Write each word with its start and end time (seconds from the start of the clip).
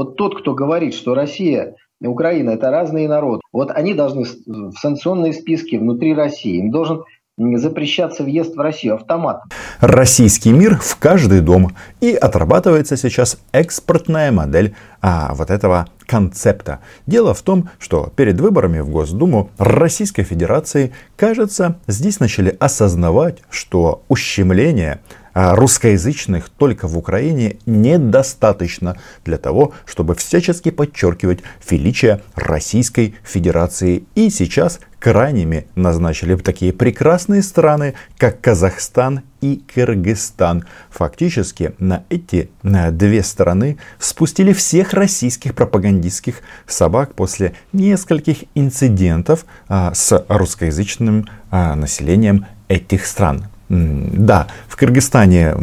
Вот 0.00 0.16
тот, 0.16 0.40
кто 0.40 0.54
говорит, 0.54 0.94
что 0.94 1.12
Россия 1.12 1.74
и 2.00 2.06
Украина– 2.06 2.48
это 2.52 2.70
разные 2.70 3.06
народы, 3.06 3.42
вот 3.52 3.70
они 3.70 3.92
должны 3.92 4.24
в 4.24 4.72
санкционные 4.80 5.34
списки 5.34 5.76
внутри 5.76 6.14
России, 6.14 6.56
им 6.56 6.70
должен 6.70 7.04
запрещаться 7.36 8.24
въезд 8.24 8.56
в 8.56 8.60
Россию 8.60 8.94
автоматом. 8.94 9.50
Российский 9.78 10.52
мир 10.52 10.78
в 10.78 10.96
каждый 10.96 11.42
дом. 11.42 11.76
И 12.00 12.14
отрабатывается 12.14 12.96
сейчас 12.96 13.38
экспортная 13.52 14.32
модель 14.32 14.74
а, 15.02 15.34
вот 15.34 15.50
этого 15.50 15.86
концепта. 16.10 16.80
Дело 17.06 17.34
в 17.34 17.42
том, 17.42 17.70
что 17.78 18.12
перед 18.16 18.40
выборами 18.40 18.80
в 18.80 18.88
Госдуму 18.88 19.50
Российской 19.58 20.24
Федерации, 20.24 20.92
кажется, 21.16 21.78
здесь 21.86 22.18
начали 22.18 22.56
осознавать, 22.58 23.38
что 23.48 24.02
ущемление 24.08 25.00
а 25.32 25.54
русскоязычных 25.54 26.48
только 26.48 26.88
в 26.88 26.98
Украине 26.98 27.58
недостаточно 27.64 28.96
для 29.24 29.38
того, 29.38 29.72
чтобы 29.86 30.16
всячески 30.16 30.72
подчеркивать 30.72 31.38
величие 31.70 32.22
Российской 32.34 33.14
Федерации. 33.22 34.02
И 34.16 34.28
сейчас 34.30 34.80
крайними 34.98 35.68
назначили 35.76 36.34
такие 36.34 36.72
прекрасные 36.72 37.44
страны, 37.44 37.94
как 38.18 38.40
Казахстан 38.40 39.22
и 39.40 39.62
Кыргызстан. 39.72 40.64
Фактически 40.90 41.74
на 41.78 42.04
эти 42.08 42.50
на 42.62 42.90
две 42.90 43.22
страны 43.22 43.78
спустили 43.98 44.52
всех 44.52 44.92
российских 44.92 45.54
пропагандистских 45.54 46.42
собак 46.66 47.14
после 47.14 47.54
нескольких 47.72 48.44
инцидентов 48.54 49.44
а, 49.68 49.94
с 49.94 50.24
русскоязычным 50.28 51.26
а, 51.50 51.74
населением 51.74 52.46
этих 52.68 53.06
стран. 53.06 53.44
Да, 53.70 54.48
в 54.66 54.74
Кыргызстане 54.74 55.54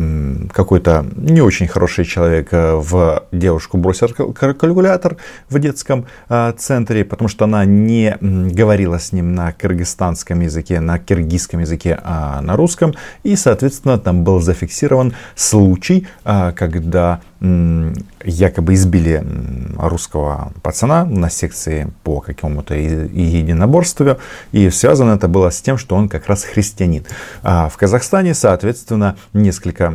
какой-то 0.54 1.06
не 1.18 1.42
очень 1.42 1.68
хороший 1.68 2.06
человек 2.06 2.48
э, 2.54 2.76
в 2.76 3.24
девушку 3.34 3.78
бросил 3.78 4.08
калькулятор 4.08 5.18
в 5.50 5.60
детском 5.60 6.06
э, 6.30 6.54
центре, 6.58 7.04
потому 7.04 7.28
что 7.28 7.44
она 7.44 7.66
не 7.66 8.18
говорила 8.22 8.98
с 8.98 9.12
ним 9.12 9.36
на 9.36 9.52
кыргызстанском 9.52 10.40
языке, 10.40 10.80
на 10.80 11.00
киргизском 11.00 11.60
языке, 11.60 12.00
а 12.02 12.40
на 12.40 12.56
русском. 12.56 12.94
И, 13.24 13.36
соответственно, 13.36 13.98
там 13.98 14.24
был 14.24 14.40
зафиксирован 14.40 15.14
случай, 15.36 16.08
э, 16.24 16.54
когда 16.56 17.20
якобы 17.40 18.74
избили 18.74 19.24
русского 19.78 20.52
пацана 20.62 21.06
на 21.06 21.30
секции 21.30 21.88
по 22.04 22.20
какому-то 22.20 22.74
единоборству. 22.74 24.18
И 24.52 24.70
связано 24.70 25.12
это 25.14 25.28
было 25.28 25.52
с 25.52 25.62
тем, 25.62 25.78
что 25.78 25.96
он 25.96 26.10
как 26.10 26.28
раз 26.28 26.44
христианин. 26.44 27.06
А 27.44 27.70
в 27.70 27.78
Казахстане, 27.78 28.34
соответственно, 28.34 29.18
несколько 29.34 29.94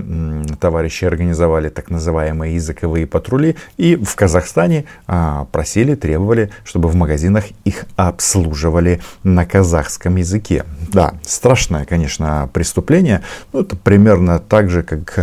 товарищей 0.61 1.07
организовали 1.07 1.69
так 1.69 1.91
называемые 1.91 2.55
языковые 2.55 3.07
патрули. 3.07 3.57
И 3.77 3.97
в 3.97 4.15
Казахстане 4.15 4.85
а, 5.07 5.47
просили, 5.47 5.95
требовали, 5.95 6.51
чтобы 6.65 6.89
в 6.89 6.95
магазинах 6.95 7.45
их 7.65 7.87
обслуживали 7.97 9.01
на 9.25 9.45
казахском 9.45 10.17
языке. 10.17 10.65
Да, 10.93 11.15
страшное, 11.25 11.85
конечно, 11.85 12.49
преступление. 12.53 13.23
Ну, 13.53 13.61
это 13.61 13.77
примерно 13.77 14.39
так 14.39 14.71
же, 14.71 14.83
как 14.83 15.19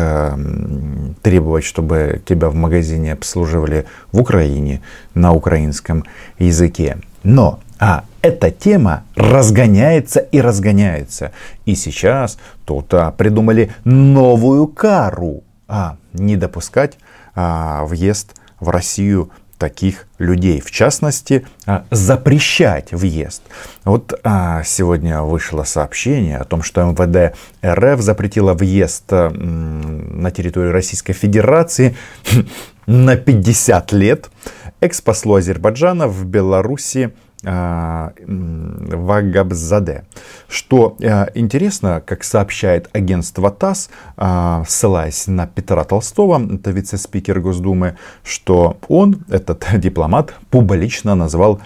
требовать, 1.21 1.63
чтобы 1.63 2.08
тебя 2.17 2.49
в 2.49 2.55
магазине 2.55 3.13
обслуживали 3.13 3.85
в 4.11 4.19
Украине 4.19 4.81
на 5.13 5.33
украинском 5.33 6.05
языке. 6.37 6.97
Но 7.23 7.59
а 7.79 8.03
эта 8.21 8.51
тема 8.51 9.03
разгоняется 9.15 10.19
и 10.19 10.41
разгоняется. 10.41 11.31
И 11.65 11.75
сейчас 11.75 12.37
тут 12.65 12.93
а, 12.93 13.11
придумали 13.11 13.71
новую 13.85 14.67
кару. 14.67 15.43
А, 15.67 15.95
не 16.13 16.35
допускать 16.35 16.97
а, 17.35 17.85
въезд 17.85 18.35
в 18.59 18.69
Россию 18.69 19.31
таких 19.59 20.07
людей. 20.17 20.61
В 20.61 20.71
частности, 20.71 21.45
а, 21.67 21.85
запрещать 21.91 22.91
въезд. 22.91 23.43
Вот 23.83 24.19
а, 24.23 24.63
сегодня 24.63 25.21
вышло 25.21 25.63
сообщение 25.63 26.37
о 26.37 26.45
том, 26.45 26.63
что 26.63 26.81
МВД 26.81 27.37
РФ 27.63 28.01
запретило 28.01 28.53
въезд 28.53 29.03
а, 29.11 29.29
на 29.29 30.31
территорию 30.31 30.71
Российской 30.71 31.13
Федерации 31.13 31.95
на 32.87 33.17
50 33.17 33.91
лет 33.91 34.31
экс-послу 34.81 35.35
Азербайджана 35.35 36.07
в 36.07 36.25
Беларуси 36.25 37.11
Вагабзаде. 38.91 40.03
Что 40.49 40.97
а, 41.01 41.29
интересно, 41.35 42.03
как 42.05 42.23
сообщает 42.25 42.89
агентство 42.91 43.49
ТАСС, 43.49 43.89
а, 44.17 44.63
ссылаясь 44.67 45.27
на 45.27 45.47
Петра 45.47 45.85
Толстого, 45.85 46.41
это 46.53 46.71
вице-спикер 46.71 47.39
Госдумы, 47.39 47.97
что 48.23 48.77
он, 48.89 49.23
этот 49.29 49.65
дипломат, 49.75 50.33
публично 50.49 51.15
назвал 51.15 51.61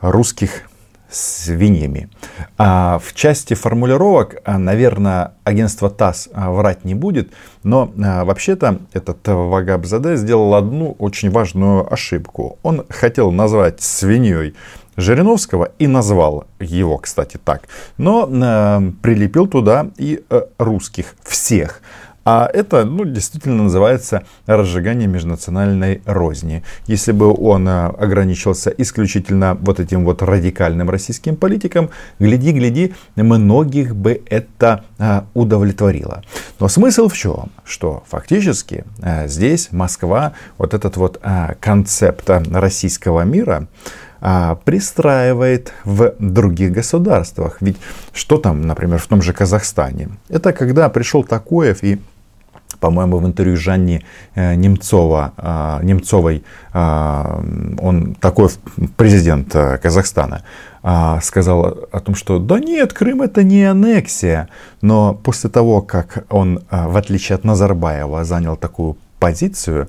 русских 0.00 0.62
свиньями. 1.10 2.08
А 2.56 2.98
в 2.98 3.12
части 3.12 3.52
формулировок, 3.52 4.36
наверное, 4.46 5.34
агентство 5.44 5.90
ТАСС 5.90 6.30
врать 6.34 6.86
не 6.86 6.94
будет, 6.94 7.34
но 7.62 7.92
вообще-то 7.94 8.78
этот 8.94 9.18
Вагабзаде 9.28 10.16
сделал 10.16 10.54
одну 10.54 10.92
очень 10.98 11.30
важную 11.30 11.92
ошибку. 11.92 12.58
Он 12.62 12.86
хотел 12.88 13.30
назвать 13.30 13.82
свиньей 13.82 14.54
Жириновского 14.96 15.70
и 15.78 15.86
назвал 15.86 16.46
его, 16.60 16.98
кстати, 16.98 17.38
так. 17.42 17.62
Но 17.96 18.28
э, 18.30 18.92
прилепил 19.02 19.46
туда 19.46 19.88
и 19.96 20.22
э, 20.28 20.42
русских 20.58 21.14
всех. 21.22 21.80
А 22.24 22.48
это, 22.52 22.84
ну, 22.84 23.04
действительно 23.04 23.64
называется 23.64 24.22
разжигание 24.46 25.08
межнациональной 25.08 26.02
розни. 26.06 26.62
Если 26.86 27.10
бы 27.10 27.34
он 27.34 27.66
э, 27.66 27.86
ограничился 27.86 28.70
исключительно 28.70 29.56
вот 29.60 29.80
этим 29.80 30.04
вот 30.04 30.22
радикальным 30.22 30.88
российским 30.88 31.36
политикам, 31.36 31.90
гляди-гляди, 32.20 32.94
многих 33.16 33.96
бы 33.96 34.22
это 34.26 34.84
э, 34.98 35.22
удовлетворило. 35.34 36.22
Но 36.60 36.68
смысл 36.68 37.08
в 37.08 37.14
чем? 37.14 37.50
Что 37.64 38.04
фактически 38.08 38.84
э, 39.00 39.26
здесь 39.26 39.72
Москва, 39.72 40.32
вот 40.58 40.74
этот 40.74 40.96
вот 40.96 41.20
концепт 41.60 42.28
российского 42.50 43.22
мира, 43.22 43.66
а, 44.24 44.54
пристраивает 44.54 45.72
в 45.84 46.14
других 46.20 46.70
государствах. 46.70 47.56
Ведь 47.60 47.76
что 48.12 48.38
там, 48.38 48.62
например, 48.62 48.98
в 48.98 49.06
том 49.08 49.20
же 49.20 49.32
Казахстане? 49.32 50.10
Это 50.28 50.52
когда 50.52 50.88
пришел 50.88 51.24
Такоев 51.24 51.82
и 51.82 51.98
по-моему, 52.80 53.18
в 53.18 53.26
интервью 53.26 53.56
Жанни 53.56 54.04
э, 54.34 54.54
Немцова, 54.54 55.32
а, 55.36 55.80
Немцовой, 55.82 56.42
а, 56.72 57.40
он 57.78 58.14
такой 58.14 58.48
президент 58.96 59.54
э, 59.54 59.78
Казахстана, 59.78 60.42
сказал 61.22 61.86
о 61.92 62.00
том, 62.00 62.16
что 62.16 62.40
да 62.40 62.58
нет, 62.58 62.92
Крым 62.92 63.22
это 63.22 63.44
не 63.44 63.62
аннексия. 63.62 64.48
Но 64.80 65.14
после 65.14 65.48
того, 65.48 65.80
как 65.80 66.24
он, 66.28 66.60
в 66.72 66.96
отличие 66.96 67.36
от 67.36 67.44
Назарбаева, 67.44 68.24
занял 68.24 68.56
такую 68.56 68.96
позицию, 69.20 69.86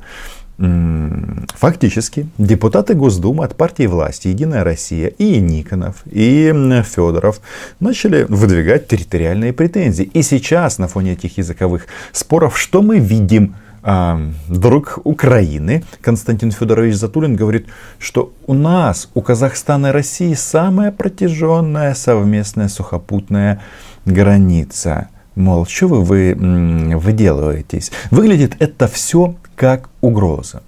Фактически 0.57 2.27
депутаты 2.37 2.93
Госдумы 2.93 3.43
от 3.43 3.55
партии 3.55 3.87
власти 3.87 4.27
«Единая 4.27 4.63
Россия» 4.63 5.07
и 5.07 5.39
Никонов, 5.39 6.03
и 6.05 6.53
Федоров 6.85 7.41
начали 7.79 8.25
выдвигать 8.29 8.87
территориальные 8.87 9.53
претензии. 9.53 10.03
И 10.03 10.21
сейчас 10.21 10.77
на 10.77 10.87
фоне 10.87 11.13
этих 11.13 11.37
языковых 11.37 11.87
споров 12.11 12.57
что 12.59 12.81
мы 12.81 12.99
видим? 12.99 13.55
А, 13.85 14.17
друг 14.47 14.99
Украины 15.03 15.83
Константин 15.99 16.51
Федорович 16.51 16.95
Затулин 16.95 17.35
говорит, 17.35 17.67
что 17.99 18.31
у 18.47 18.53
нас, 18.53 19.09
у 19.13 19.21
Казахстана 19.21 19.87
и 19.87 19.91
России 19.91 20.35
самая 20.35 20.89
протяженная 20.89 21.93
совместная 21.93 22.69
сухопутная 22.69 23.61
граница. 24.05 25.09
Мол, 25.35 25.65
что 25.65 25.87
вы, 25.87 26.03
вы 26.03 26.97
выделываетесь? 26.97 27.91
Выглядит 28.11 28.55
это 28.59 28.87
все 28.87 29.35
как 29.55 29.89
угроза. 30.01 30.63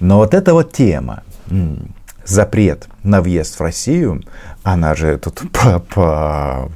Но 0.00 0.18
вот 0.18 0.34
эта 0.34 0.54
вот 0.54 0.72
тема, 0.72 1.22
запрет 2.24 2.88
на 3.02 3.22
въезд 3.22 3.58
в 3.58 3.60
Россию, 3.60 4.22
она 4.62 4.94
же 4.94 5.18
тут 5.18 5.42
по 5.52 5.82
-по 5.94 6.70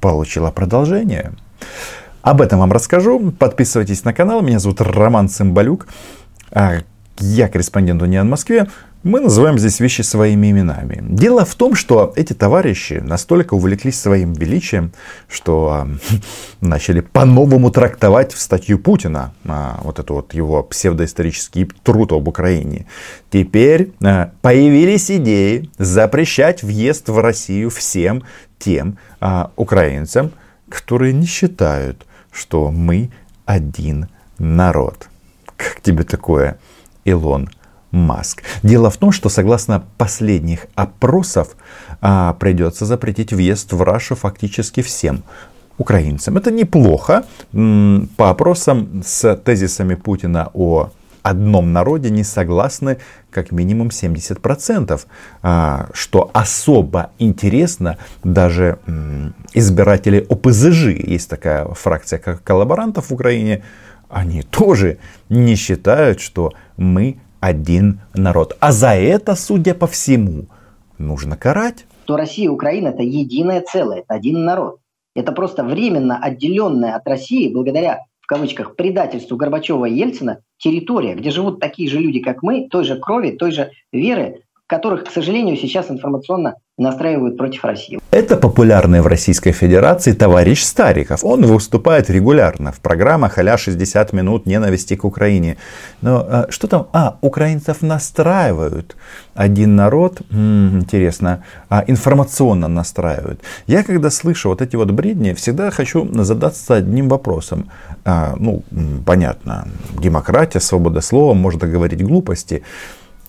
получила 0.00 0.50
продолжение. 0.50 1.32
Об 2.22 2.40
этом 2.40 2.58
вам 2.58 2.72
расскажу. 2.72 3.32
Подписывайтесь 3.32 4.04
на 4.04 4.12
канал. 4.12 4.42
Меня 4.42 4.58
зовут 4.58 4.80
Роман 4.80 5.28
Цымбалюк. 5.28 5.86
А, 7.18 7.24
я 7.24 7.48
корреспондент 7.48 8.02
Униан 8.02 8.28
Москве 8.28 8.66
мы 9.06 9.20
называем 9.20 9.56
здесь 9.56 9.78
вещи 9.78 10.02
своими 10.02 10.50
именами. 10.50 10.98
Дело 11.00 11.44
в 11.44 11.54
том, 11.54 11.76
что 11.76 12.12
эти 12.16 12.32
товарищи 12.32 12.94
настолько 12.94 13.54
увлеклись 13.54 14.00
своим 14.00 14.32
величием, 14.32 14.92
что 15.28 15.86
э, 15.86 16.16
начали 16.60 17.00
по-новому 17.00 17.70
трактовать 17.70 18.32
в 18.32 18.40
статью 18.40 18.80
Путина, 18.80 19.32
э, 19.44 19.74
вот 19.84 20.00
эту 20.00 20.14
вот 20.14 20.34
его 20.34 20.60
псевдоисторический 20.64 21.70
труд 21.84 22.10
об 22.10 22.26
Украине. 22.26 22.86
Теперь 23.30 23.92
э, 24.00 24.30
появились 24.42 25.08
идеи 25.08 25.70
запрещать 25.78 26.64
въезд 26.64 27.08
в 27.08 27.18
Россию 27.20 27.70
всем 27.70 28.24
тем 28.58 28.98
украинцам, 29.54 30.32
которые 30.68 31.12
не 31.12 31.26
считают, 31.26 32.06
что 32.32 32.72
мы 32.72 33.10
один 33.44 34.08
народ. 34.38 35.08
Как 35.56 35.80
тебе 35.82 36.04
такое, 36.04 36.58
Илон 37.06 37.48
Маск. 37.92 38.42
Дело 38.62 38.90
в 38.90 38.96
том, 38.98 39.12
что 39.12 39.28
согласно 39.28 39.84
последних 39.96 40.66
опросов 40.74 41.56
а, 42.00 42.34
придется 42.34 42.84
запретить 42.84 43.32
въезд 43.32 43.72
в 43.72 43.82
Рашу 43.82 44.16
фактически 44.16 44.82
всем 44.82 45.22
украинцам. 45.78 46.36
Это 46.36 46.50
неплохо. 46.50 47.24
По 47.52 48.30
опросам 48.30 49.02
с 49.04 49.36
тезисами 49.36 49.94
Путина 49.94 50.50
о 50.52 50.90
одном 51.22 51.72
народе 51.72 52.10
не 52.10 52.24
согласны 52.24 52.98
как 53.30 53.50
минимум 53.50 53.88
70%, 53.88 55.00
а, 55.42 55.88
что 55.92 56.30
особо 56.32 57.10
интересно 57.18 57.98
даже 58.22 58.78
избиратели 59.52 60.24
ОПЗЖ, 60.28 60.86
есть 60.88 61.28
такая 61.28 61.66
фракция 61.68 62.18
как 62.18 62.42
коллаборантов 62.44 63.10
в 63.10 63.14
Украине, 63.14 63.62
они 64.08 64.42
тоже 64.42 64.98
не 65.28 65.56
считают, 65.56 66.20
что 66.20 66.52
мы 66.76 67.18
один 67.40 68.00
народ. 68.14 68.56
А 68.60 68.72
за 68.72 68.94
это, 68.94 69.34
судя 69.34 69.74
по 69.74 69.86
всему, 69.86 70.46
нужно 70.98 71.36
карать. 71.36 71.86
То 72.04 72.16
Россия 72.16 72.46
и 72.46 72.48
Украина 72.48 72.88
это 72.88 73.02
единое 73.02 73.60
целое, 73.60 74.00
это 74.00 74.14
один 74.14 74.44
народ. 74.44 74.78
Это 75.14 75.32
просто 75.32 75.64
временно 75.64 76.18
отделенная 76.18 76.94
от 76.94 77.06
России 77.08 77.52
благодаря 77.52 78.00
в 78.26 78.28
кавычках, 78.28 78.74
предательству 78.74 79.36
Горбачева 79.36 79.84
и 79.84 79.94
Ельцина 79.94 80.40
территория, 80.58 81.14
где 81.14 81.30
живут 81.30 81.60
такие 81.60 81.88
же 81.88 82.00
люди, 82.00 82.18
как 82.18 82.42
мы, 82.42 82.66
той 82.68 82.82
же 82.82 82.98
крови, 82.98 83.30
той 83.30 83.52
же 83.52 83.70
веры, 83.92 84.42
которых, 84.66 85.04
к 85.04 85.12
сожалению, 85.12 85.56
сейчас 85.56 85.92
информационно 85.92 86.56
настраивают 86.78 87.38
против 87.38 87.64
России. 87.64 87.98
Это 88.10 88.36
популярный 88.36 89.00
в 89.00 89.06
Российской 89.06 89.52
Федерации 89.52 90.12
товарищ 90.12 90.62
Стариков. 90.62 91.24
Он 91.24 91.42
выступает 91.46 92.10
регулярно 92.10 92.70
в 92.70 92.80
программах 92.80 93.38
а 93.38 93.56
60 93.56 94.12
минут 94.12 94.46
ненависти 94.46 94.94
к 94.94 95.04
Украине. 95.04 95.56
Но 96.02 96.26
а, 96.28 96.46
что 96.50 96.66
там? 96.66 96.88
А, 96.92 97.16
украинцев 97.22 97.80
настраивают. 97.80 98.94
Один 99.34 99.74
народ, 99.76 100.20
м-м, 100.30 100.80
интересно, 100.80 101.44
а, 101.70 101.82
информационно 101.86 102.68
настраивают. 102.68 103.40
Я 103.66 103.82
когда 103.82 104.10
слышу 104.10 104.50
вот 104.50 104.60
эти 104.60 104.76
вот 104.76 104.90
бредни, 104.90 105.32
всегда 105.32 105.70
хочу 105.70 106.06
задаться 106.24 106.74
одним 106.74 107.08
вопросом. 107.08 107.70
А, 108.04 108.34
ну, 108.38 108.62
понятно, 109.06 109.68
демократия, 109.98 110.60
свобода 110.60 111.00
слова, 111.00 111.32
можно 111.32 111.66
говорить 111.66 112.02
глупости. 112.04 112.62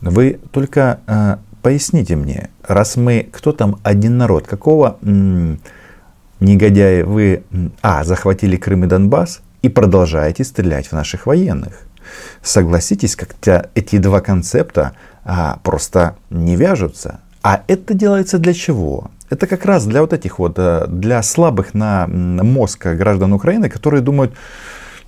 Вы 0.02 0.40
только 0.52 1.00
а, 1.08 1.40
поясните 1.68 2.16
мне, 2.16 2.50
раз 2.64 2.96
мы, 2.96 3.28
кто 3.30 3.52
там 3.52 3.82
один 3.84 4.18
народ, 4.18 4.48
какого 4.48 4.96
м- 5.02 5.60
негодяя 6.40 7.04
вы, 7.04 7.44
а, 7.82 8.06
захватили 8.06 8.56
Крым 8.56 8.86
и 8.86 8.88
Донбасс 8.88 9.42
и 9.62 9.68
продолжаете 9.68 10.46
стрелять 10.46 10.88
в 10.88 10.94
наших 10.94 11.26
военных? 11.26 11.74
Согласитесь, 12.42 13.18
как-то 13.18 13.70
эти 13.76 13.98
два 13.98 14.22
концепта 14.22 14.94
а, 15.26 15.60
просто 15.62 16.16
не 16.30 16.56
вяжутся. 16.56 17.20
А 17.44 17.64
это 17.68 17.94
делается 17.94 18.38
для 18.38 18.54
чего? 18.54 19.12
Это 19.30 19.46
как 19.46 19.66
раз 19.66 19.86
для 19.86 20.00
вот 20.00 20.14
этих 20.14 20.40
вот, 20.40 20.54
э, 20.58 20.86
для 20.88 21.22
слабых 21.22 21.74
на 21.74 22.08
мозг 22.08 22.86
граждан 22.86 23.34
Украины, 23.34 23.70
которые 23.70 24.02
думают, 24.02 24.32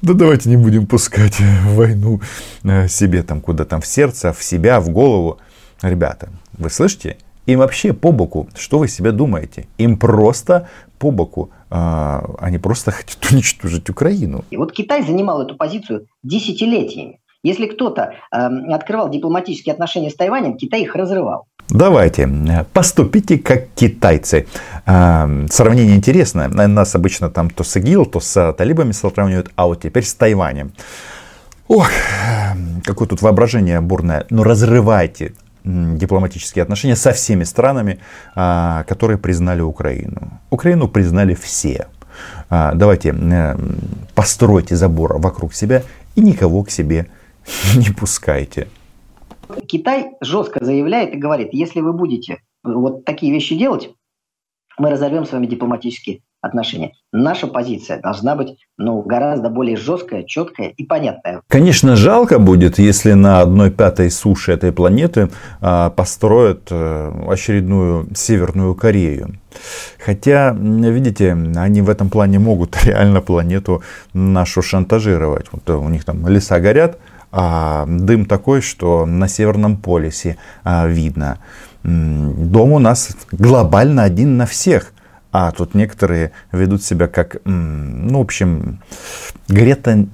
да 0.01 0.13
давайте 0.13 0.49
не 0.49 0.57
будем 0.57 0.87
пускать 0.87 1.39
войну 1.63 2.19
э, 2.63 2.89
себе 2.89 3.23
там 3.23 3.39
куда 3.39 3.63
там 3.63 3.79
в 3.79 3.87
сердце, 3.87 4.33
в 4.33 4.43
себя, 4.43 4.81
в 4.81 4.89
голову. 4.89 5.39
Ребята, 5.81 6.29
вы 6.57 6.69
слышите? 6.69 7.17
Им 7.45 7.59
вообще 7.59 7.93
по 7.93 8.11
боку, 8.11 8.47
что 8.55 8.79
вы 8.79 8.87
себе 8.87 9.11
думаете? 9.11 9.65
Им 9.77 9.97
просто 9.97 10.67
по 10.99 11.09
боку, 11.09 11.49
а, 11.69 12.35
они 12.39 12.57
просто 12.57 12.91
хотят 12.91 13.17
уничтожить 13.31 13.89
Украину. 13.89 14.45
И 14.51 14.57
вот 14.57 14.71
Китай 14.71 15.03
занимал 15.03 15.41
эту 15.41 15.55
позицию 15.55 16.07
десятилетиями. 16.23 17.19
Если 17.41 17.67
кто-то 17.67 18.15
э, 18.33 18.37
открывал 18.73 19.09
дипломатические 19.09 19.71
отношения 19.71 20.09
с 20.09 20.15
Тайванем, 20.15 20.57
Китай 20.57 20.81
их 20.81 20.93
разрывал. 20.93 21.45
Давайте, 21.69 22.27
поступите 22.73 23.37
как 23.37 23.69
китайцы. 23.75 24.45
А, 24.85 25.29
сравнение 25.49 25.95
интересное. 25.95 26.49
Нас 26.49 26.95
обычно 26.95 27.29
там 27.29 27.49
то 27.49 27.63
с 27.63 27.77
ИГИЛ, 27.77 28.07
то 28.07 28.19
с 28.19 28.53
талибами 28.53 28.91
сравнивают, 28.91 29.51
а 29.55 29.67
вот 29.67 29.81
теперь 29.81 30.03
с 30.03 30.13
Тайванем. 30.15 30.73
Ох, 31.69 31.89
какое 32.83 33.07
тут 33.07 33.21
воображение 33.21 33.79
бурное. 33.79 34.25
Но 34.29 34.43
разрывайте 34.43 35.33
дипломатические 35.63 36.63
отношения 36.63 36.95
со 36.95 37.11
всеми 37.11 37.43
странами, 37.43 37.99
а, 38.35 38.83
которые 38.83 39.17
признали 39.17 39.61
Украину. 39.61 40.39
Украину 40.49 40.87
признали 40.87 41.33
все. 41.33 41.87
А, 42.49 42.73
давайте 42.73 43.15
постройте 44.15 44.75
забор 44.75 45.19
вокруг 45.19 45.53
себя 45.53 45.83
и 46.15 46.21
никого 46.21 46.63
к 46.63 46.71
себе 46.71 47.07
не 47.75 47.93
пускайте. 47.93 48.67
Китай 49.67 50.11
жестко 50.21 50.63
заявляет 50.63 51.13
и 51.13 51.17
говорит, 51.17 51.49
если 51.53 51.81
вы 51.81 51.93
будете 51.93 52.41
вот 52.63 53.05
такие 53.05 53.31
вещи 53.33 53.57
делать, 53.57 53.89
мы 54.77 54.89
разорвем 54.89 55.25
с 55.25 55.31
вами 55.31 55.47
дипломатические 55.47 56.21
отношения. 56.41 56.93
Наша 57.11 57.47
позиция 57.47 57.99
должна 57.99 58.35
быть 58.35 58.57
ну, 58.77 59.01
гораздо 59.01 59.49
более 59.49 59.75
жесткая, 59.75 60.23
четкая 60.23 60.69
и 60.69 60.85
понятная. 60.85 61.41
Конечно, 61.47 61.95
жалко 61.95 62.39
будет, 62.39 62.79
если 62.79 63.13
на 63.13 63.41
одной 63.41 63.71
пятой 63.71 64.09
суше 64.09 64.53
этой 64.53 64.71
планеты 64.71 65.29
а, 65.61 65.89
построят 65.89 66.67
а, 66.71 67.13
очередную 67.29 68.07
Северную 68.15 68.75
Корею. 68.75 69.35
Хотя, 70.03 70.51
видите, 70.51 71.31
они 71.31 71.81
в 71.81 71.89
этом 71.89 72.09
плане 72.09 72.39
могут 72.39 72.77
реально 72.83 73.21
планету 73.21 73.83
нашу 74.13 74.61
шантажировать. 74.61 75.47
Вот 75.51 75.69
у 75.69 75.89
них 75.89 76.05
там 76.05 76.27
леса 76.27 76.59
горят, 76.59 76.97
а, 77.31 77.85
дым 77.87 78.25
такой, 78.25 78.61
что 78.61 79.05
на 79.05 79.27
Северном 79.27 79.77
полюсе 79.77 80.37
а, 80.63 80.87
видно. 80.87 81.39
Дом 81.83 82.73
у 82.73 82.79
нас 82.79 83.15
глобально 83.31 84.03
один 84.03 84.37
на 84.37 84.45
всех. 84.45 84.93
А 85.31 85.51
тут 85.51 85.75
некоторые 85.75 86.31
ведут 86.51 86.81
себя 86.81 87.07
как, 87.07 87.41
ну, 87.45 88.17
в 88.17 88.21
общем, 88.21 88.81
Грета 89.47 90.05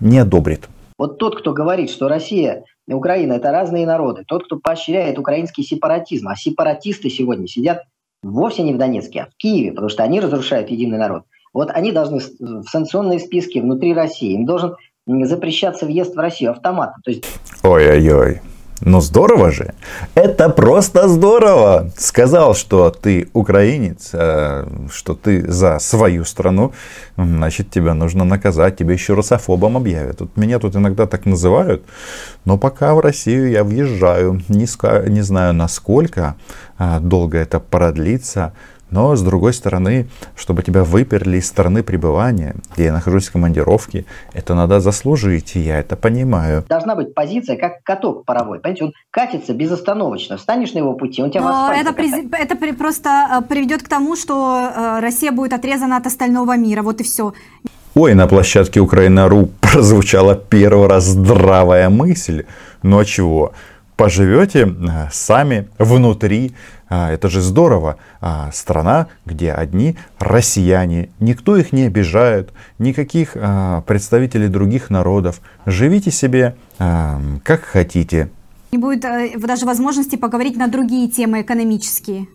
не 0.00 0.18
одобрит. 0.18 0.68
Вот 0.96 1.18
тот, 1.18 1.38
кто 1.40 1.52
говорит, 1.52 1.90
что 1.90 2.08
Россия 2.08 2.64
и 2.86 2.92
Украина– 2.92 3.32
это 3.34 3.50
разные 3.50 3.86
народы, 3.86 4.22
тот, 4.26 4.44
кто 4.44 4.58
поощряет 4.58 5.18
украинский 5.18 5.64
сепаратизм, 5.64 6.28
а 6.28 6.36
сепаратисты 6.36 7.10
сегодня 7.10 7.48
сидят 7.48 7.82
вовсе 8.22 8.62
не 8.62 8.72
в 8.72 8.78
Донецке, 8.78 9.22
а 9.22 9.26
в 9.26 9.36
Киеве, 9.36 9.72
потому 9.72 9.88
что 9.88 10.04
они 10.04 10.20
разрушают 10.20 10.70
единый 10.70 10.98
народ. 10.98 11.24
Вот 11.52 11.70
они 11.70 11.92
должны 11.92 12.20
в 12.38 12.64
санкционные 12.64 13.18
списки 13.18 13.58
внутри 13.58 13.92
России, 13.92 14.34
им 14.34 14.46
должен 14.46 14.76
запрещаться 15.06 15.84
въезд 15.84 16.14
в 16.14 16.18
Россию 16.18 16.52
автоматом. 16.52 17.02
То 17.02 17.10
есть... 17.10 17.24
Ой-ой-ой. 17.62 18.40
Ну 18.86 19.00
здорово 19.00 19.50
же. 19.50 19.72
Это 20.14 20.50
просто 20.50 21.08
здорово. 21.08 21.90
Сказал, 21.96 22.54
что 22.54 22.90
ты 22.90 23.28
украинец, 23.32 24.10
э, 24.12 24.66
что 24.92 25.14
ты 25.14 25.50
за 25.50 25.78
свою 25.78 26.26
страну, 26.26 26.72
значит 27.16 27.70
тебя 27.70 27.94
нужно 27.94 28.24
наказать. 28.24 28.76
Тебя 28.76 28.92
еще 28.92 29.14
русофобом 29.14 29.78
объявят. 29.78 30.20
Вот 30.20 30.36
меня 30.36 30.58
тут 30.58 30.76
иногда 30.76 31.06
так 31.06 31.24
называют. 31.24 31.82
Но 32.44 32.58
пока 32.58 32.94
в 32.94 33.00
Россию 33.00 33.50
я 33.50 33.64
въезжаю. 33.64 34.42
Не, 34.48 34.66
не 35.08 35.22
знаю 35.22 35.54
насколько 35.54 36.34
э, 36.78 37.00
долго 37.00 37.38
это 37.38 37.60
продлится. 37.60 38.52
Но, 38.94 39.16
с 39.16 39.22
другой 39.22 39.52
стороны, 39.52 40.06
чтобы 40.36 40.62
тебя 40.62 40.84
выперли 40.84 41.38
из 41.38 41.48
страны 41.48 41.82
пребывания, 41.82 42.54
где 42.72 42.84
я 42.84 42.92
нахожусь 42.92 43.26
в 43.26 43.32
командировке, 43.32 44.04
это 44.34 44.54
надо 44.54 44.78
заслужить, 44.78 45.56
и 45.56 45.60
я 45.60 45.80
это 45.80 45.96
понимаю. 45.96 46.64
Должна 46.68 46.94
быть 46.94 47.12
позиция, 47.12 47.56
как 47.56 47.82
каток 47.82 48.24
паровой. 48.24 48.60
Понимаете, 48.60 48.84
он 48.84 48.92
катится 49.10 49.52
безостановочно. 49.52 50.36
Встанешь 50.36 50.74
на 50.74 50.78
его 50.78 50.92
пути, 50.92 51.22
он 51.24 51.32
тебя 51.32 51.40
Но 51.40 51.72
это, 51.72 51.92
при, 51.92 52.08
это 52.40 52.54
при, 52.54 52.70
просто 52.70 53.08
э, 53.08 53.42
приведет 53.42 53.82
к 53.82 53.88
тому, 53.88 54.14
что 54.14 54.70
э, 54.72 55.00
Россия 55.00 55.32
будет 55.32 55.54
отрезана 55.54 55.96
от 55.96 56.06
остального 56.06 56.56
мира. 56.56 56.82
Вот 56.82 57.00
и 57.00 57.02
все. 57.02 57.32
Ой, 57.96 58.14
на 58.14 58.28
площадке 58.28 58.78
Украина.ру 58.78 59.50
прозвучала 59.60 60.36
первый 60.36 60.86
раз 60.86 61.04
здравая 61.04 61.90
мысль. 61.90 62.44
Ну 62.84 63.00
а 63.00 63.04
чего? 63.04 63.54
Поживете 63.96 64.66
э, 64.66 65.08
сами 65.12 65.68
внутри 65.78 66.54
а, 66.88 67.10
это 67.10 67.28
же 67.28 67.40
здорово. 67.40 67.96
А, 68.20 68.50
страна, 68.52 69.08
где 69.26 69.52
одни 69.52 69.96
россияне, 70.18 71.08
никто 71.18 71.56
их 71.56 71.72
не 71.72 71.84
обижает, 71.84 72.52
никаких 72.78 73.32
а, 73.34 73.80
представителей 73.82 74.48
других 74.48 74.90
народов. 74.90 75.40
Живите 75.66 76.10
себе 76.10 76.56
как 76.78 77.62
хотите. 77.62 78.30
Не 78.72 78.78
будет 78.78 79.04
э, 79.04 79.38
даже 79.38 79.66
возможности 79.66 80.16
поговорить 80.16 80.56
на 80.56 80.66
другие 80.66 81.08
темы 81.08 81.42
экономические. 81.42 82.26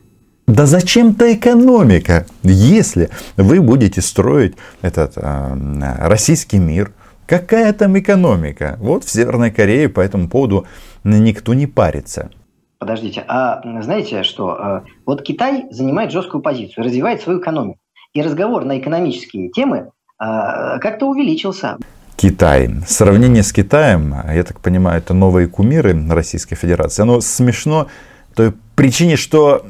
Да 0.47 0.65
зачем-то 0.65 1.33
экономика, 1.33 2.25
если 2.43 3.09
вы 3.35 3.59
будете 3.59 4.01
строить 4.01 4.55
этот 4.81 5.13
э, 5.17 5.95
российский 5.99 6.57
мир. 6.57 6.93
Какая 7.29 7.74
там 7.74 7.95
экономика? 8.00 8.75
Вот 8.79 9.03
в 9.03 9.12
Северной 9.12 9.51
Корее 9.51 9.88
по 9.88 10.00
этому 10.00 10.27
поводу 10.27 10.65
никто 11.03 11.53
не 11.53 11.67
парится. 11.67 12.31
Подождите, 12.79 13.24
а 13.27 13.62
знаете 13.83 14.24
что? 14.24 14.57
Э, 14.59 14.81
вот 15.05 15.21
Китай 15.21 15.67
занимает 15.69 16.12
жесткую 16.12 16.41
позицию, 16.41 16.86
развивает 16.86 17.21
свою 17.21 17.39
экономику. 17.39 17.77
И 18.13 18.24
разговор 18.24 18.65
на 18.65 18.79
экономические 18.79 19.51
темы 19.51 19.77
э, 19.77 19.89
как-то 20.17 21.05
увеличился. 21.05 21.77
Китай. 22.15 22.71
Сравнение 22.88 23.43
с 23.43 23.53
Китаем, 23.53 24.15
я 24.33 24.43
так 24.43 24.59
понимаю, 24.59 24.98
это 24.98 25.13
новые 25.13 25.48
кумиры 25.48 25.95
Российской 26.09 26.55
Федерации. 26.55 27.03
Оно 27.03 27.21
смешно 27.21 27.89
той 28.33 28.53
причине, 28.75 29.17
что 29.17 29.63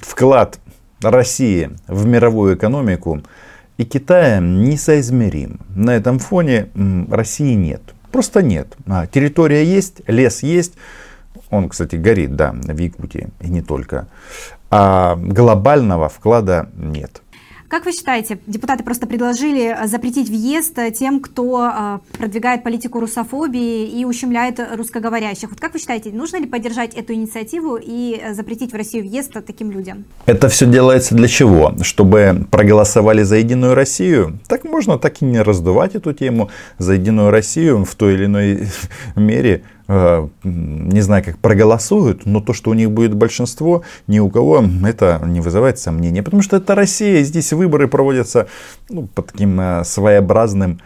вклад 0.00 0.58
России 1.00 1.70
в 1.86 2.06
мировую 2.06 2.56
экономику 2.56 3.22
и 3.78 3.84
Китая 3.84 4.40
несоизмерим. 4.40 5.60
На 5.74 5.94
этом 5.96 6.18
фоне 6.18 6.68
России 7.10 7.54
нет. 7.54 7.80
Просто 8.12 8.42
нет. 8.42 8.76
А, 8.86 9.06
территория 9.06 9.64
есть, 9.64 10.02
лес 10.06 10.42
есть. 10.42 10.74
Он, 11.50 11.68
кстати, 11.68 11.96
горит, 11.96 12.36
да, 12.36 12.52
в 12.52 12.76
Якутии 12.76 13.28
и 13.40 13.48
не 13.48 13.62
только. 13.62 14.08
А 14.70 15.16
глобального 15.16 16.08
вклада 16.08 16.68
нет. 16.76 17.22
Как 17.68 17.84
вы 17.84 17.92
считаете, 17.92 18.38
депутаты 18.46 18.82
просто 18.82 19.06
предложили 19.06 19.76
э, 19.76 19.86
запретить 19.88 20.30
въезд 20.30 20.78
э, 20.78 20.90
тем, 20.90 21.20
кто 21.20 21.70
э, 21.70 21.98
продвигает 22.16 22.64
политику 22.64 22.98
русофобии 22.98 23.86
и 23.86 24.06
ущемляет 24.06 24.58
русскоговорящих? 24.74 25.50
Вот 25.50 25.60
как 25.60 25.74
вы 25.74 25.78
считаете, 25.78 26.10
нужно 26.10 26.38
ли 26.38 26.46
поддержать 26.46 26.94
эту 26.94 27.12
инициативу 27.12 27.78
и 27.80 28.22
запретить 28.32 28.72
в 28.72 28.74
Россию 28.74 29.04
въезд 29.04 29.34
таким 29.46 29.70
людям? 29.70 30.06
Это 30.24 30.48
все 30.48 30.64
делается 30.64 31.14
для 31.14 31.28
чего? 31.28 31.74
Чтобы 31.82 32.46
проголосовали 32.50 33.22
за 33.22 33.36
Единую 33.36 33.74
Россию? 33.74 34.38
Так 34.48 34.64
можно 34.64 34.98
так 34.98 35.20
и 35.20 35.26
не 35.26 35.42
раздувать 35.42 35.94
эту 35.94 36.14
тему. 36.14 36.48
За 36.78 36.94
Единую 36.94 37.30
Россию 37.30 37.84
в 37.84 37.94
той 37.96 38.14
или 38.14 38.24
иной 38.24 38.68
мере 39.14 39.62
не 39.88 41.00
знаю, 41.00 41.24
как 41.24 41.38
проголосуют, 41.38 42.26
но 42.26 42.40
то, 42.40 42.52
что 42.52 42.70
у 42.70 42.74
них 42.74 42.90
будет 42.90 43.14
большинство, 43.14 43.84
ни 44.06 44.18
у 44.18 44.28
кого 44.28 44.62
это 44.86 45.20
не 45.24 45.40
вызывает 45.40 45.78
сомнения. 45.78 46.22
Потому 46.22 46.42
что 46.42 46.58
это 46.58 46.74
Россия, 46.74 47.22
здесь 47.24 47.54
выборы 47.54 47.88
проводятся 47.88 48.48
ну, 48.90 49.06
по 49.06 49.22
таким 49.22 49.58
э, 49.58 49.84
своеобразным 49.84 50.80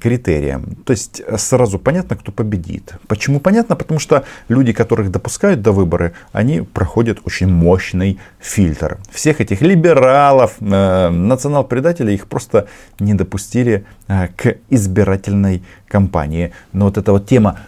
критериям. 0.00 0.76
То 0.84 0.90
есть 0.90 1.22
э, 1.24 1.38
сразу 1.38 1.78
понятно, 1.78 2.16
кто 2.16 2.32
победит. 2.32 2.94
Почему 3.06 3.38
понятно? 3.38 3.76
Потому 3.76 4.00
что 4.00 4.24
люди, 4.48 4.72
которых 4.72 5.12
допускают 5.12 5.62
до 5.62 5.70
выборы, 5.70 6.12
они 6.32 6.62
проходят 6.62 7.20
очень 7.24 7.46
мощный 7.46 8.18
фильтр. 8.40 8.98
Всех 9.10 9.40
этих 9.40 9.62
либералов, 9.62 10.60
национал-предателей, 10.60 12.14
их 12.14 12.26
просто 12.26 12.66
не 12.98 13.14
допустили 13.14 13.86
к 14.08 14.56
избирательной 14.68 15.62
кампании. 15.88 16.52
Но 16.72 16.86
вот 16.86 16.98
эта 16.98 17.12
вот 17.12 17.26
тема 17.26 17.60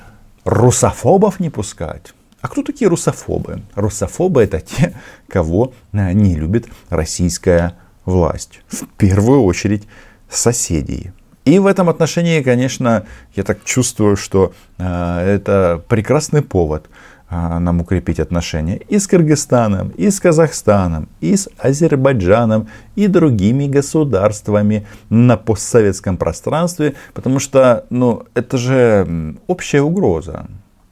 русофобов 0.48 1.40
не 1.40 1.50
пускать. 1.50 2.14
А 2.40 2.48
кто 2.48 2.62
такие 2.62 2.88
русофобы? 2.88 3.62
Русофобы 3.74 4.42
это 4.42 4.60
те, 4.60 4.94
кого 5.28 5.74
э, 5.92 6.12
не 6.12 6.34
любит 6.34 6.68
российская 6.88 7.76
власть. 8.04 8.60
В 8.68 8.86
первую 8.96 9.42
очередь 9.42 9.86
соседей. 10.30 11.12
И 11.44 11.58
в 11.58 11.66
этом 11.66 11.88
отношении, 11.88 12.42
конечно, 12.42 13.06
я 13.34 13.42
так 13.42 13.64
чувствую, 13.64 14.16
что 14.16 14.52
э, 14.78 14.84
это 14.84 15.82
прекрасный 15.88 16.42
повод 16.42 16.88
нам 17.30 17.80
укрепить 17.80 18.20
отношения 18.20 18.76
и 18.76 18.98
с 18.98 19.06
Кыргызстаном, 19.06 19.90
и 19.90 20.10
с 20.10 20.18
Казахстаном, 20.18 21.08
и 21.20 21.36
с 21.36 21.48
Азербайджаном, 21.58 22.68
и 22.96 23.06
другими 23.06 23.66
государствами 23.66 24.86
на 25.10 25.36
постсоветском 25.36 26.16
пространстве, 26.16 26.94
потому 27.14 27.38
что 27.38 27.84
ну, 27.90 28.24
это 28.34 28.56
же 28.56 29.36
общая 29.46 29.82
угроза. 29.82 30.46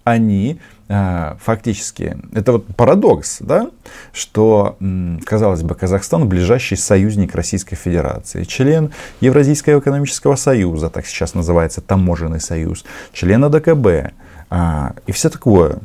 Они 0.04 0.60
э, 0.88 1.34
фактически, 1.40 2.16
это 2.32 2.52
вот 2.52 2.66
парадокс, 2.76 3.38
да, 3.40 3.70
что, 4.12 4.76
казалось 5.24 5.62
бы, 5.62 5.74
Казахстан 5.74 6.28
ближайший 6.28 6.76
союзник 6.76 7.34
Российской 7.34 7.74
Федерации, 7.74 8.44
член 8.44 8.92
Евразийского 9.20 9.80
экономического 9.80 10.36
союза, 10.36 10.90
так 10.90 11.06
сейчас 11.06 11.34
называется 11.34 11.80
таможенный 11.80 12.40
союз, 12.40 12.84
член 13.12 13.44
АДКБ, 13.44 13.86
а, 13.86 14.12
и 14.50 15.12
все 15.12 15.28
такое. 15.28 15.78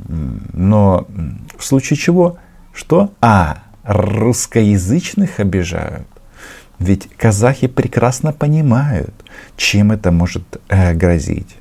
Но 0.53 1.07
в 1.57 1.63
случае 1.63 1.97
чего? 1.97 2.37
Что? 2.73 3.11
А, 3.21 3.63
русскоязычных 3.83 5.39
обижают. 5.39 6.07
Ведь 6.79 7.09
казахи 7.15 7.67
прекрасно 7.67 8.33
понимают, 8.33 9.13
чем 9.55 9.91
это 9.91 10.11
может 10.11 10.59
э, 10.67 10.93
грозить. 10.93 11.57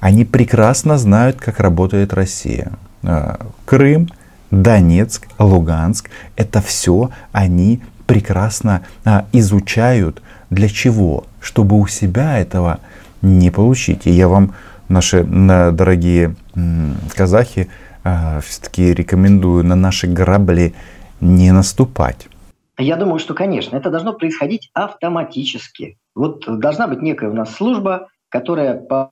Они 0.00 0.24
прекрасно 0.24 0.98
знают, 0.98 1.40
как 1.40 1.60
работает 1.60 2.12
Россия. 2.12 2.72
Э, 3.02 3.36
Крым, 3.64 4.08
Донецк, 4.50 5.26
Луганск, 5.38 6.10
это 6.36 6.60
все 6.60 7.10
они 7.32 7.82
прекрасно 8.06 8.82
э, 9.04 9.22
изучают. 9.32 10.20
Для 10.50 10.68
чего? 10.68 11.24
Чтобы 11.40 11.78
у 11.78 11.86
себя 11.86 12.38
этого 12.38 12.80
не 13.22 13.50
получить. 13.50 14.06
И 14.06 14.10
я 14.10 14.28
вам, 14.28 14.54
наши 14.90 15.24
дорогие 15.24 16.34
казахи, 17.16 17.68
э, 18.04 18.40
все-таки 18.40 18.92
рекомендую 18.92 19.64
на 19.64 19.76
наши 19.76 20.06
грабли 20.06 20.74
не 21.20 21.52
наступать. 21.52 22.28
Я 22.78 22.96
думаю, 22.96 23.18
что, 23.18 23.34
конечно, 23.34 23.76
это 23.76 23.90
должно 23.90 24.12
происходить 24.14 24.70
автоматически. 24.74 25.98
Вот 26.14 26.44
должна 26.46 26.88
быть 26.88 27.02
некая 27.02 27.30
у 27.30 27.34
нас 27.34 27.54
служба, 27.54 28.08
которая 28.30 28.74
по 28.74 29.10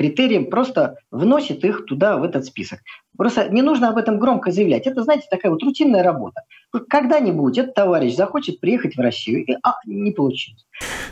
критериям 0.00 0.46
просто 0.46 0.96
вносит 1.10 1.62
их 1.62 1.84
туда, 1.84 2.16
в 2.16 2.22
этот 2.22 2.46
список. 2.46 2.78
Просто 3.18 3.50
не 3.50 3.60
нужно 3.60 3.90
об 3.90 3.98
этом 3.98 4.18
громко 4.18 4.50
заявлять. 4.50 4.86
Это, 4.86 5.02
знаете, 5.02 5.26
такая 5.30 5.52
вот 5.52 5.62
рутинная 5.62 6.02
работа. 6.02 6.40
Когда-нибудь 6.88 7.58
этот 7.58 7.74
товарищ 7.74 8.16
захочет 8.16 8.60
приехать 8.60 8.96
в 8.96 9.00
Россию, 9.00 9.44
и 9.44 9.56
а, 9.62 9.74
не 9.84 10.12
получилось. 10.12 10.64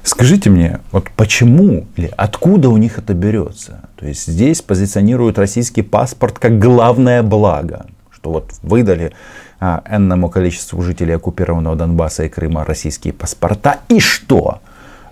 Скажите 0.03 0.49
мне, 0.49 0.81
вот 0.91 1.11
почему 1.17 1.85
или 1.97 2.11
откуда 2.17 2.71
у 2.71 2.79
них 2.79 2.99
это 2.99 3.13
берется? 3.13 3.91
То 3.97 4.07
есть 4.07 4.27
здесь 4.27 4.63
позиционируют 4.63 5.39
российский 5.39 5.83
паспорт 5.83 6.39
как 6.39 6.59
главное 6.59 7.23
благо, 7.23 7.87
что 8.11 8.31
вот 8.31 8.53
выдали 8.63 9.13
а, 9.61 9.83
энному 9.85 10.31
количеству 10.31 10.81
жителей 10.81 11.17
оккупированного 11.17 11.77
Донбасса 11.77 12.25
и 12.25 12.31
Крыма 12.31 12.65
российские 12.65 13.13
паспорта. 13.13 13.81
И 13.91 14.01
что? 14.01 14.61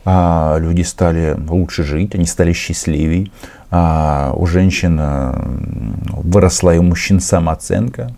А, 0.09 0.57
люди 0.61 0.83
стали 0.83 1.37
лучше 1.49 1.83
жить, 1.83 2.15
они 2.15 2.27
стали 2.27 2.53
счастливее. 2.53 3.29
А, 3.71 4.33
у 4.37 4.47
женщин 4.47 5.01
выросла 6.23 6.75
и 6.75 6.79
у 6.79 6.83
мужчин 6.83 7.21
самооценка. 7.21 8.13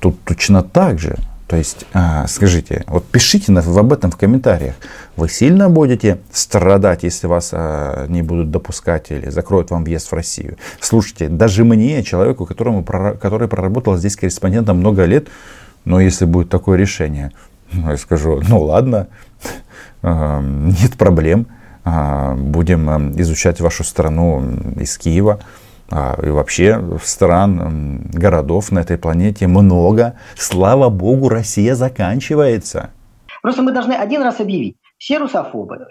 Тут 0.00 0.22
точно 0.24 0.62
так 0.62 0.98
же. 0.98 1.16
То 1.48 1.56
есть, 1.56 1.86
а, 1.94 2.26
скажите, 2.26 2.84
вот 2.86 3.06
пишите 3.06 3.50
об 3.58 3.92
этом 3.92 4.10
в 4.10 4.18
комментариях. 4.18 4.74
Вы 5.16 5.30
сильно 5.30 5.70
будете 5.70 6.18
страдать, 6.30 7.04
если 7.04 7.26
вас 7.26 7.50
а, 7.52 8.06
не 8.06 8.20
будут 8.20 8.50
допускать 8.50 9.10
или 9.10 9.30
закроют 9.30 9.70
вам 9.70 9.82
въезд 9.82 10.12
в 10.12 10.12
Россию? 10.12 10.58
Слушайте, 10.78 11.30
даже 11.30 11.64
мне, 11.64 12.02
человеку, 12.02 12.44
которому, 12.44 12.84
который 12.84 13.48
проработал 13.48 13.96
здесь 13.96 14.14
корреспондентом 14.14 14.76
много 14.76 15.06
лет, 15.06 15.28
но 15.86 16.00
если 16.00 16.26
будет 16.26 16.50
такое 16.50 16.76
решение, 16.76 17.32
ну, 17.72 17.92
я 17.92 17.96
скажу, 17.96 18.42
ну 18.46 18.60
ладно, 18.64 19.06
нет 20.02 20.98
проблем, 20.98 21.46
будем 22.36 23.18
изучать 23.20 23.60
вашу 23.60 23.84
страну 23.84 24.42
из 24.78 24.96
Киева. 24.98 25.40
А, 25.90 26.18
и 26.22 26.28
вообще 26.28 26.82
стран, 27.02 28.10
городов 28.12 28.70
на 28.70 28.80
этой 28.80 28.98
планете 28.98 29.46
много. 29.46 30.18
Слава 30.36 30.90
богу, 30.90 31.28
Россия 31.28 31.74
заканчивается. 31.74 32.90
Просто 33.42 33.62
мы 33.62 33.72
должны 33.72 33.94
один 33.94 34.22
раз 34.22 34.40
объявить. 34.40 34.76
Все 34.98 35.18
русофобы, 35.18 35.86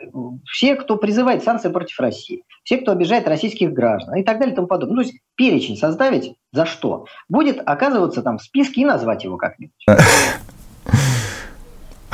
все, 0.52 0.76
кто 0.76 0.98
призывает 0.98 1.42
санкции 1.42 1.70
против 1.70 1.98
России, 2.02 2.44
все, 2.64 2.78
кто 2.78 2.92
обижает 2.92 3.26
российских 3.26 3.72
граждан 3.72 4.16
и 4.16 4.24
так 4.24 4.38
далее 4.38 4.52
и 4.52 4.56
тому 4.56 4.68
подобное. 4.68 4.98
Ну, 4.98 5.02
то 5.02 5.08
есть 5.08 5.22
перечень 5.36 5.78
составить 5.78 6.36
за 6.52 6.66
что? 6.66 7.06
Будет 7.30 7.62
оказываться 7.66 8.22
там 8.22 8.38
в 8.38 8.44
списке 8.44 8.82
и 8.82 8.86
назвать 8.86 9.24
его 9.24 9.38
как-нибудь. 9.38 9.74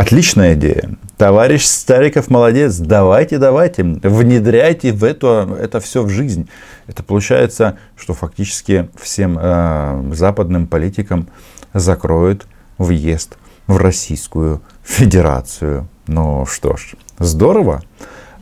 Отличная 0.03 0.55
идея. 0.55 0.97
Товарищ 1.15 1.63
Стариков 1.63 2.29
молодец. 2.29 2.75
Давайте, 2.75 3.37
давайте, 3.37 3.83
внедряйте 3.83 4.91
в 4.91 5.01
это, 5.01 5.57
это 5.61 5.79
все 5.79 6.03
в 6.03 6.09
жизнь. 6.09 6.49
Это 6.87 7.03
получается, 7.03 7.77
что 7.95 8.13
фактически 8.13 8.89
всем 9.01 9.39
э, 9.39 10.11
западным 10.11 10.67
политикам 10.67 11.29
закроют 11.73 12.47
въезд 12.77 13.37
в 13.65 13.77
Российскую 13.77 14.61
Федерацию. 14.83 15.87
Ну 16.07 16.45
что 16.47 16.75
ж, 16.75 16.95
здорово. 17.17 17.81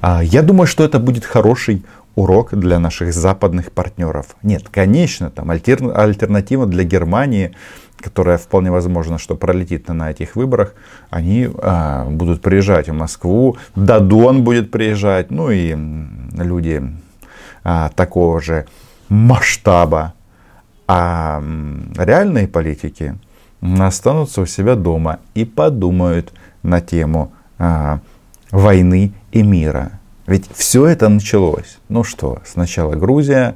А, 0.02 0.24
я 0.24 0.42
думаю, 0.42 0.66
что 0.66 0.84
это 0.84 0.98
будет 0.98 1.26
хороший 1.26 1.86
урок 2.16 2.56
для 2.56 2.80
наших 2.80 3.14
западных 3.14 3.72
партнеров. 3.72 4.36
Нет, 4.42 4.64
конечно, 4.72 5.30
там 5.30 5.52
альтернатива 5.52 6.66
для 6.66 6.84
Германии 6.86 7.56
которая 8.02 8.38
вполне 8.38 8.72
возможно, 8.72 9.18
что 9.18 9.36
пролетит 9.36 9.88
на 9.88 10.12
этих 10.12 10.36
выборах, 10.36 10.74
они 11.10 11.50
а, 11.58 12.06
будут 12.10 12.42
приезжать 12.42 12.90
в 12.90 12.94
Москву, 12.94 13.58
Дадон 13.76 14.44
будет 14.44 14.72
приезжать, 14.72 15.32
ну 15.32 15.52
и 15.52 15.76
люди 16.36 16.84
а, 17.64 17.90
такого 17.96 18.42
же 18.42 18.66
масштаба. 19.10 20.14
А 20.88 21.42
реальные 21.98 22.48
политики 22.48 23.16
останутся 23.62 24.42
у 24.42 24.46
себя 24.46 24.76
дома 24.76 25.20
и 25.36 25.46
подумают 25.46 26.34
на 26.64 26.82
тему 26.82 27.32
а, 27.58 28.00
войны 28.52 29.14
и 29.32 29.44
мира. 29.44 30.00
Ведь 30.28 30.46
все 30.54 30.88
это 30.88 31.10
началось. 31.10 31.78
Ну 31.90 32.04
что, 32.04 32.42
сначала 32.46 32.96
Грузия, 32.96 33.56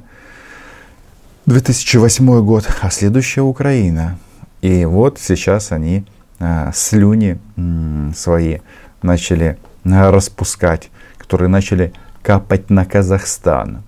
2008 1.46 2.44
год, 2.44 2.68
а 2.80 2.90
следующая 2.90 3.42
Украина. 3.42 4.18
И 4.66 4.84
вот 4.84 5.20
сейчас 5.20 5.70
они 5.70 6.04
а, 6.40 6.72
слюни 6.74 7.38
свои 8.16 8.58
начали 9.00 9.58
а, 9.84 10.10
распускать, 10.10 10.90
которые 11.18 11.48
начали 11.48 11.92
капать 12.20 12.68
на 12.68 12.84
Казахстан. 12.84 13.84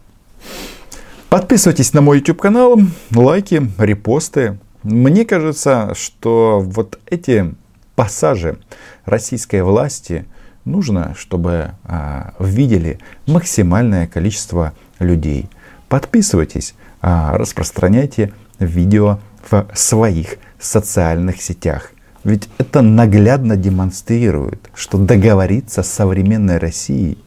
Подписывайтесь 1.31 1.95
на 1.95 2.01
мой 2.01 2.19
YouTube 2.19 2.41
канал, 2.41 2.79
лайки, 3.13 3.69
репосты. 3.77 4.57
Мне 4.85 5.25
кажется, 5.25 5.95
что 5.97 6.61
вот 6.65 7.01
эти 7.07 7.53
пассажи 7.97 8.57
российской 9.05 9.65
власти 9.65 10.27
нужно, 10.65 11.13
чтобы 11.19 11.73
а, 11.83 12.35
видели 12.39 13.01
максимальное 13.27 14.07
количество 14.07 14.75
людей. 15.01 15.49
Подписывайтесь, 15.89 16.77
а, 17.01 17.37
распространяйте 17.37 18.33
видео 18.61 19.19
в 19.51 19.67
своих 19.75 20.37
социальных 20.59 21.41
сетях. 21.43 21.93
Ведь 22.25 22.49
это 22.59 22.83
наглядно 22.83 23.57
демонстрирует, 23.57 24.71
что 24.75 24.99
договориться 24.99 25.83
с 25.83 25.91
современной 25.91 26.59
Россией 26.59 27.19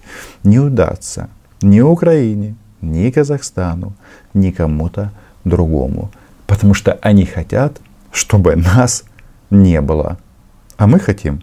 не 0.43 0.59
удастся 0.59 1.29
ни 1.61 1.79
Украине, 1.79 2.55
ни 2.81 3.09
Казахстану, 3.09 3.93
ни 4.33 4.51
кому-то 4.51 5.11
другому. 5.45 6.11
Потому 6.45 6.73
что 6.73 6.99
они 7.01 7.25
хотят, 7.25 7.79
чтобы 8.11 8.55
нас 8.55 9.05
не 9.49 9.79
было. 9.81 10.17
А 10.77 10.87
мы 10.87 10.99
хотим, 10.99 11.41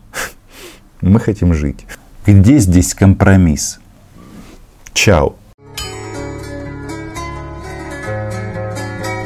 мы 1.00 1.20
хотим 1.20 1.54
жить. 1.54 1.86
Где 2.26 2.58
здесь 2.58 2.94
компромисс? 2.94 3.78
Чао. 4.92 5.37